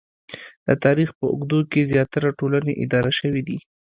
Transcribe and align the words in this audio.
د 0.67 0.69
تاریخ 0.85 1.09
په 1.19 1.25
اوږدو 1.31 1.59
کې 1.71 1.87
زیاتره 1.91 2.29
ټولنې 2.39 2.73
اداره 2.83 3.11
شوې 3.19 3.41
دي 3.47 3.57